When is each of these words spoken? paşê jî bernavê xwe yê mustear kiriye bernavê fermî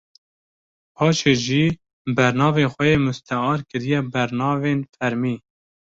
paşê 0.95 1.33
jî 1.45 1.65
bernavê 2.17 2.65
xwe 2.73 2.85
yê 2.91 2.97
mustear 3.05 3.59
kiriye 3.69 3.99
bernavê 4.13 4.73
fermî 4.95 5.35